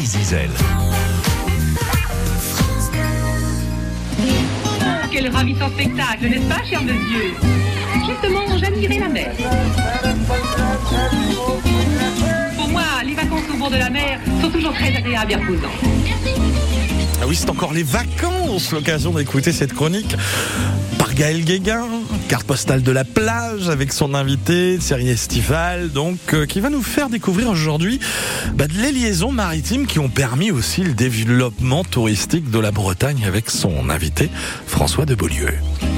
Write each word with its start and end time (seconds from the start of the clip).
Zizel. 0.00 0.50
Quel 5.12 5.28
ravissant 5.28 5.68
spectacle, 5.68 6.28
n'est-ce 6.28 6.48
pas, 6.48 6.64
cher 6.68 6.82
monsieur 6.82 7.34
Justement, 8.06 8.58
j'admirais 8.58 8.98
la 8.98 9.08
mer. 9.08 9.32
Pour 12.56 12.68
moi, 12.68 12.82
les 13.04 13.14
vacances 13.14 13.42
au 13.52 13.56
bord 13.58 13.70
de 13.70 13.76
la 13.76 13.90
mer 13.90 14.18
sont 14.40 14.50
toujours 14.50 14.72
très 14.72 14.96
agréables 14.96 15.32
et 15.32 15.36
reposantes. 15.36 15.70
Ah 17.20 17.26
oui, 17.28 17.36
c'est 17.36 17.50
encore 17.50 17.72
les 17.72 17.82
vacances, 17.82 18.72
l'occasion 18.72 19.12
d'écouter 19.12 19.52
cette 19.52 19.74
chronique 19.74 20.16
Gaël 21.14 21.44
Guéguin, 21.44 21.86
carte 22.28 22.46
postale 22.46 22.82
de 22.82 22.92
la 22.92 23.04
plage 23.04 23.68
avec 23.68 23.92
son 23.92 24.14
invité, 24.14 24.80
série 24.80 25.10
estivale, 25.10 25.90
donc, 25.90 26.18
euh, 26.32 26.46
qui 26.46 26.60
va 26.60 26.70
nous 26.70 26.82
faire 26.82 27.08
découvrir 27.10 27.50
aujourd'hui 27.50 28.00
bah, 28.54 28.64
les 28.74 28.92
liaisons 28.92 29.32
maritimes 29.32 29.86
qui 29.86 29.98
ont 29.98 30.08
permis 30.08 30.50
aussi 30.50 30.82
le 30.82 30.94
développement 30.94 31.84
touristique 31.84 32.50
de 32.50 32.58
la 32.58 32.70
Bretagne 32.70 33.24
avec 33.26 33.50
son 33.50 33.90
invité 33.90 34.30
François 34.82 35.06
de 35.06 35.14
Beaulieu. 35.14 35.46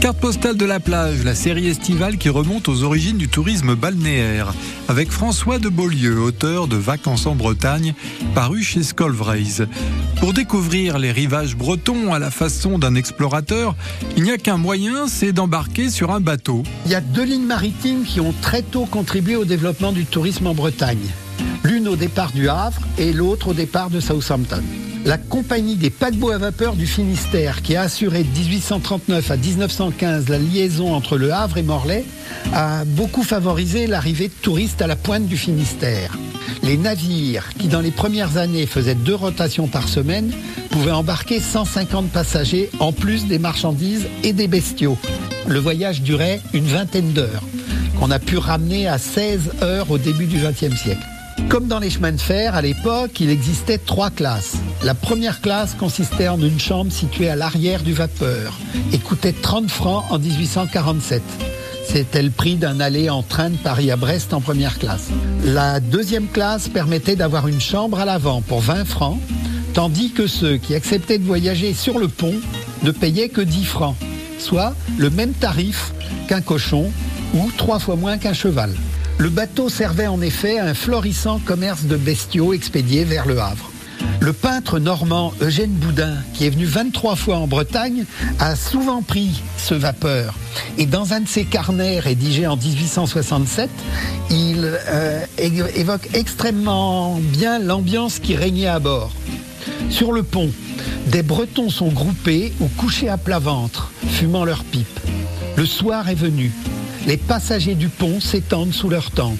Carte 0.00 0.18
postale 0.18 0.56
de 0.56 0.64
la 0.64 0.80
plage, 0.80 1.22
la 1.22 1.34
série 1.34 1.68
estivale 1.68 2.16
qui 2.16 2.30
remonte 2.30 2.66
aux 2.66 2.82
origines 2.82 3.18
du 3.18 3.28
tourisme 3.28 3.74
balnéaire, 3.74 4.54
avec 4.88 5.10
François 5.10 5.58
de 5.58 5.68
Beaulieu, 5.68 6.18
auteur 6.18 6.66
de 6.66 6.76
Vacances 6.76 7.26
en 7.26 7.34
Bretagne, 7.34 7.92
paru 8.34 8.62
chez 8.62 8.82
Scolvraise. 8.82 9.68
Pour 10.20 10.32
découvrir 10.32 10.98
les 10.98 11.12
rivages 11.12 11.56
bretons 11.56 12.14
à 12.14 12.18
la 12.18 12.30
façon 12.30 12.78
d'un 12.78 12.94
explorateur, 12.94 13.76
il 14.16 14.22
n'y 14.22 14.30
a 14.30 14.38
qu'un 14.38 14.56
moyen, 14.56 15.08
c'est 15.08 15.32
d'embarquer 15.32 15.90
sur 15.90 16.10
un 16.10 16.20
bateau. 16.20 16.62
Il 16.86 16.92
y 16.92 16.94
a 16.94 17.02
deux 17.02 17.24
lignes 17.24 17.44
maritimes 17.44 18.04
qui 18.04 18.18
ont 18.18 18.32
très 18.40 18.62
tôt 18.62 18.86
contribué 18.86 19.36
au 19.36 19.44
développement 19.44 19.92
du 19.92 20.06
tourisme 20.06 20.46
en 20.46 20.54
Bretagne. 20.54 21.10
L'une 21.64 21.88
au 21.88 21.96
départ 21.96 22.32
du 22.32 22.48
Havre 22.48 22.82
et 22.98 23.12
l'autre 23.12 23.48
au 23.48 23.54
départ 23.54 23.90
de 23.90 24.00
Southampton. 24.00 24.62
La 25.06 25.16
compagnie 25.16 25.76
des 25.76 25.88
paquebots 25.88 26.30
à 26.30 26.38
vapeur 26.38 26.74
du 26.74 26.86
Finistère, 26.86 27.62
qui 27.62 27.74
a 27.74 27.82
assuré 27.82 28.22
de 28.22 28.28
1839 28.28 29.30
à 29.30 29.36
1915 29.36 30.28
la 30.28 30.38
liaison 30.38 30.94
entre 30.94 31.16
le 31.16 31.32
Havre 31.32 31.56
et 31.56 31.62
Morlaix, 31.62 32.04
a 32.52 32.84
beaucoup 32.84 33.22
favorisé 33.22 33.86
l'arrivée 33.86 34.28
de 34.28 34.34
touristes 34.42 34.82
à 34.82 34.86
la 34.86 34.96
pointe 34.96 35.26
du 35.26 35.38
Finistère. 35.38 36.18
Les 36.62 36.76
navires, 36.76 37.48
qui 37.58 37.68
dans 37.68 37.80
les 37.80 37.90
premières 37.90 38.36
années 38.36 38.66
faisaient 38.66 38.94
deux 38.94 39.14
rotations 39.14 39.68
par 39.68 39.88
semaine, 39.88 40.32
pouvaient 40.68 40.90
embarquer 40.90 41.40
150 41.40 42.10
passagers 42.10 42.68
en 42.78 42.92
plus 42.92 43.26
des 43.26 43.38
marchandises 43.38 44.06
et 44.22 44.34
des 44.34 44.48
bestiaux. 44.48 44.98
Le 45.48 45.58
voyage 45.58 46.02
durait 46.02 46.42
une 46.52 46.66
vingtaine 46.66 47.12
d'heures, 47.12 47.42
qu'on 47.98 48.10
a 48.10 48.18
pu 48.18 48.36
ramener 48.36 48.86
à 48.86 48.98
16 48.98 49.50
heures 49.62 49.90
au 49.90 49.96
début 49.96 50.26
du 50.26 50.36
XXe 50.36 50.76
siècle. 50.76 51.06
Comme 51.50 51.66
dans 51.66 51.80
les 51.80 51.90
chemins 51.90 52.12
de 52.12 52.20
fer, 52.20 52.54
à 52.54 52.62
l'époque, 52.62 53.18
il 53.18 53.28
existait 53.28 53.76
trois 53.76 54.10
classes. 54.10 54.54
La 54.84 54.94
première 54.94 55.40
classe 55.40 55.74
consistait 55.74 56.28
en 56.28 56.40
une 56.40 56.60
chambre 56.60 56.92
située 56.92 57.28
à 57.28 57.34
l'arrière 57.34 57.82
du 57.82 57.92
vapeur 57.92 58.56
et 58.92 58.98
coûtait 58.98 59.32
30 59.32 59.68
francs 59.68 60.04
en 60.10 60.20
1847. 60.20 61.20
C'était 61.88 62.22
le 62.22 62.30
prix 62.30 62.54
d'un 62.54 62.78
aller 62.78 63.10
en 63.10 63.24
train 63.24 63.50
de 63.50 63.56
Paris 63.56 63.90
à 63.90 63.96
Brest 63.96 64.32
en 64.32 64.40
première 64.40 64.78
classe. 64.78 65.08
La 65.44 65.80
deuxième 65.80 66.28
classe 66.28 66.68
permettait 66.68 67.16
d'avoir 67.16 67.48
une 67.48 67.60
chambre 67.60 67.98
à 67.98 68.04
l'avant 68.04 68.42
pour 68.42 68.60
20 68.60 68.84
francs, 68.84 69.18
tandis 69.74 70.12
que 70.12 70.28
ceux 70.28 70.56
qui 70.56 70.76
acceptaient 70.76 71.18
de 71.18 71.24
voyager 71.26 71.74
sur 71.74 71.98
le 71.98 72.06
pont 72.06 72.36
ne 72.84 72.92
payaient 72.92 73.28
que 73.28 73.40
10 73.40 73.64
francs, 73.64 73.96
soit 74.38 74.72
le 74.98 75.10
même 75.10 75.32
tarif 75.32 75.94
qu'un 76.28 76.42
cochon 76.42 76.92
ou 77.34 77.50
trois 77.56 77.80
fois 77.80 77.96
moins 77.96 78.18
qu'un 78.18 78.34
cheval. 78.34 78.70
Le 79.20 79.28
bateau 79.28 79.68
servait 79.68 80.06
en 80.06 80.22
effet 80.22 80.58
à 80.58 80.64
un 80.64 80.72
florissant 80.72 81.40
commerce 81.44 81.84
de 81.84 81.98
bestiaux 81.98 82.54
expédiés 82.54 83.04
vers 83.04 83.26
le 83.26 83.38
Havre. 83.38 83.70
Le 84.18 84.32
peintre 84.32 84.78
normand 84.78 85.34
Eugène 85.42 85.72
Boudin, 85.72 86.14
qui 86.32 86.46
est 86.46 86.48
venu 86.48 86.64
23 86.64 87.16
fois 87.16 87.36
en 87.36 87.46
Bretagne, 87.46 88.06
a 88.38 88.56
souvent 88.56 89.02
pris 89.02 89.42
ce 89.58 89.74
vapeur. 89.74 90.32
Et 90.78 90.86
dans 90.86 91.12
un 91.12 91.20
de 91.20 91.28
ses 91.28 91.44
carnets 91.44 92.00
rédigés 92.00 92.46
en 92.46 92.56
1867, 92.56 93.68
il 94.30 94.78
euh, 94.88 95.20
évoque 95.74 96.08
extrêmement 96.14 97.20
bien 97.20 97.58
l'ambiance 97.58 98.20
qui 98.20 98.34
régnait 98.34 98.68
à 98.68 98.78
bord. 98.78 99.12
Sur 99.90 100.12
le 100.12 100.22
pont, 100.22 100.48
des 101.08 101.22
Bretons 101.22 101.68
sont 101.68 101.88
groupés 101.88 102.54
ou 102.60 102.68
couchés 102.68 103.10
à 103.10 103.18
plat 103.18 103.38
ventre, 103.38 103.92
fumant 104.08 104.46
leur 104.46 104.64
pipe. 104.64 104.98
Le 105.58 105.66
soir 105.66 106.08
est 106.08 106.14
venu. 106.14 106.52
Les 107.06 107.16
passagers 107.16 107.74
du 107.74 107.88
pont 107.88 108.20
s'étendent 108.20 108.74
sous 108.74 108.88
leur 108.88 109.10
tente, 109.10 109.38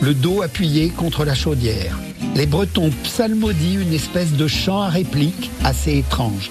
le 0.00 0.14
dos 0.14 0.42
appuyé 0.42 0.88
contre 0.88 1.24
la 1.24 1.34
chaudière. 1.34 1.96
Les 2.34 2.46
Bretons 2.46 2.90
psalmodient 3.04 3.80
une 3.80 3.92
espèce 3.92 4.32
de 4.32 4.46
chant 4.46 4.82
à 4.82 4.88
réplique 4.88 5.50
assez 5.64 5.98
étrange. 5.98 6.50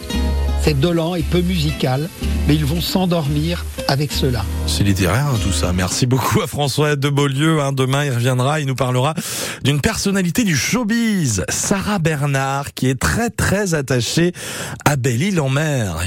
C'est 0.62 0.80
dolent 0.80 1.16
et 1.16 1.24
peu 1.24 1.42
musical, 1.42 2.10
mais 2.48 2.56
ils 2.56 2.66
vont 2.66 2.82
s'endormir 2.82 3.66
avec 3.88 4.12
cela. 4.12 4.44
C'est 4.68 4.84
littéraire 4.84 5.28
hein, 5.28 5.40
tout 5.42 5.54
ça. 5.54 5.72
Merci 5.74 6.06
beaucoup 6.06 6.42
à 6.42 6.48
François 6.48 6.96
de 6.96 7.10
Beaulieu. 7.10 7.62
Hein. 7.62 7.72
Demain, 7.72 8.06
il 8.06 8.12
reviendra, 8.12 8.60
il 8.60 8.68
nous 8.68 8.76
parlera 8.76 9.14
d'une 9.64 9.80
personnalité 9.80 10.44
du 10.44 10.58
showbiz, 10.58 11.46
Sarah 11.50 12.00
Bernard, 12.00 12.74
qui 12.74 12.90
est 12.90 13.00
très 13.00 13.30
très 13.30 13.74
attachée 13.74 14.34
à 14.86 14.98
Belle-Île 14.98 15.40
en 15.40 15.50
mer. 15.50 16.06